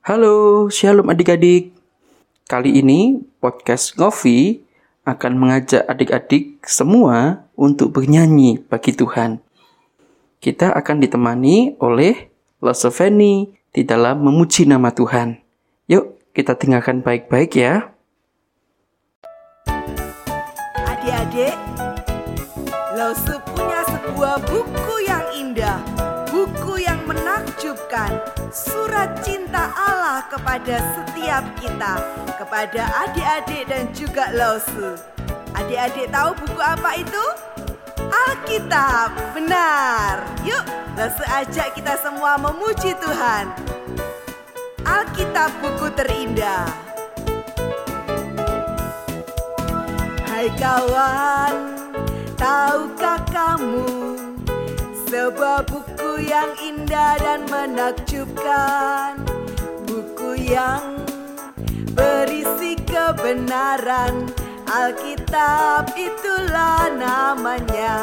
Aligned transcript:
Halo, 0.00 0.72
shalom 0.72 1.12
adik-adik. 1.12 1.76
Kali 2.48 2.80
ini 2.80 3.20
podcast 3.36 3.92
Ngovi 4.00 4.64
akan 5.04 5.36
mengajak 5.36 5.84
adik-adik 5.84 6.64
semua 6.64 7.44
untuk 7.52 7.92
bernyanyi 7.92 8.64
bagi 8.64 8.96
Tuhan. 8.96 9.44
Kita 10.40 10.72
akan 10.72 11.04
ditemani 11.04 11.76
oleh 11.84 12.32
Losoveni 12.64 13.52
di 13.76 13.84
dalam 13.84 14.24
memuji 14.24 14.64
nama 14.64 14.88
Tuhan. 14.88 15.36
Yuk, 15.84 16.16
kita 16.32 16.56
tinggalkan 16.56 17.04
baik-baik 17.04 17.60
ya. 17.60 17.92
Adik-adik, 20.80 21.52
Lose 22.96 23.36
punya 23.52 23.84
sebuah 23.84 24.48
buku 24.48 24.94
yang 25.04 25.28
indah, 25.36 25.76
buku 26.32 26.88
yang 26.88 27.04
menakjubkan, 27.04 28.39
surat 28.50 29.22
cinta 29.22 29.70
Allah 29.78 30.26
kepada 30.26 30.82
setiap 30.98 31.46
kita, 31.62 32.02
kepada 32.34 32.82
adik-adik 33.06 33.62
dan 33.70 33.86
juga 33.94 34.34
Lose. 34.34 34.98
Adik-adik 35.54 36.10
tahu 36.10 36.34
buku 36.34 36.58
apa 36.58 36.90
itu? 36.98 37.24
Alkitab, 38.10 39.14
benar. 39.38 40.26
Yuk, 40.42 40.66
Lose 40.98 41.24
ajak 41.30 41.78
kita 41.78 41.94
semua 42.02 42.34
memuji 42.42 42.90
Tuhan. 42.98 43.54
Alkitab 44.82 45.50
buku 45.62 45.86
terindah. 45.94 46.66
Hai 50.26 50.50
kawan, 50.58 51.54
tahukah 52.34 53.20
kamu 53.30 53.86
sebuah 55.06 55.66
buku 55.68 55.99
yang 56.20 56.52
indah 56.60 57.16
dan 57.16 57.48
menakjubkan, 57.48 59.24
buku 59.88 60.52
yang 60.52 61.00
berisi 61.96 62.76
kebenaran. 62.84 64.28
Alkitab 64.70 65.98
itulah 65.98 66.92
namanya. 66.94 67.98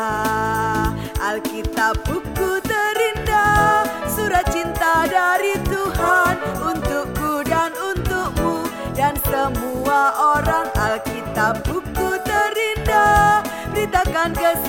Alkitab 1.21 2.03
buku 2.03 2.59
terindah, 2.59 3.87
surat 4.11 4.43
cinta 4.52 5.07
dari 5.07 5.55
Tuhan 5.63 6.35
untukku 6.59 7.39
dan 7.47 7.71
untukmu 7.79 8.67
dan 8.99 9.15
semua 9.31 10.11
orang. 10.35 10.67
Alkitab 10.75 11.63
buku 11.63 12.19
terindah, 12.27 13.47
beritakan 13.71 14.35
keselamatan 14.35 14.66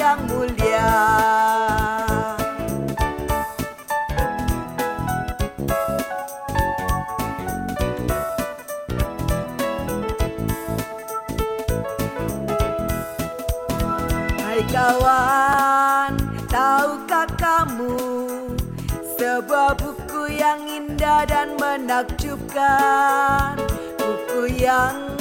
yang 0.00 0.24
mulia. 0.32 0.88
Hai 14.40 14.64
kawan, 14.72 16.16
tahukah 16.48 17.28
kamu 17.36 18.00
sebuah 19.20 19.76
buku 19.76 20.40
yang 20.40 20.64
indah 20.64 21.28
dan 21.28 21.60
menakjubkan, 21.60 23.60
buku 24.00 24.64
yang 24.64 25.12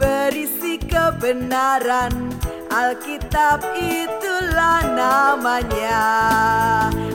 berisi 0.00 0.80
kebenaran. 0.80 2.32
Alkitab 2.72 3.60
itulah 3.76 4.80
namanya. 4.96 6.00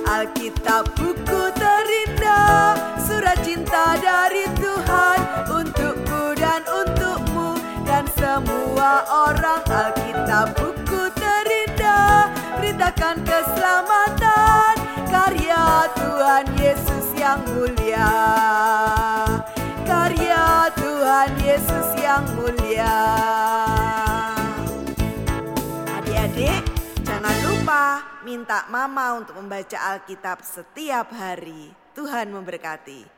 Alkitab 0.05 0.86
buku 0.94 1.49
terindah, 1.58 2.77
surat 3.02 3.41
cinta 3.41 3.97
dari 3.97 4.45
Tuhan 4.53 5.17
untukku 5.49 6.38
dan 6.38 6.61
untukmu 6.61 7.58
dan 7.89 8.05
semua 8.21 9.02
orang. 9.09 9.65
Alkitab 9.65 10.54
buku 10.61 11.09
terindah, 11.17 12.30
beritakan 12.61 13.26
keselamatan 13.26 14.77
karya 15.10 15.89
Tuhan 15.98 16.45
Yesus 16.61 17.05
yang 17.17 17.42
mulia. 17.58 18.14
Karya 19.89 20.70
Tuhan 20.77 21.33
Yesus 21.42 21.87
yang 21.98 22.30
mulia. 22.37 23.56
Minta 28.27 28.67
mama 28.67 29.23
untuk 29.23 29.39
membaca 29.39 29.80
Alkitab 29.95 30.43
setiap 30.43 31.15
hari. 31.15 31.71
Tuhan 31.95 32.27
memberkati. 32.27 33.17